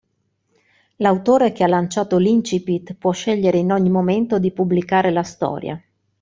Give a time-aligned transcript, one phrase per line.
[0.95, 5.79] L'autore che ha lanciato l'Incipit può scegliere in ogni momento di pubblicare la storia.